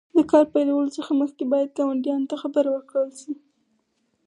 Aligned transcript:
د 0.17 0.19
کار 0.31 0.45
پیلولو 0.53 0.95
څخه 0.97 1.11
مخکې 1.21 1.43
باید 1.51 1.75
ګاونډیانو 1.77 2.29
ته 2.31 2.35
خبر 2.41 2.65
ورکړل 2.69 3.09
شي. 3.19 3.33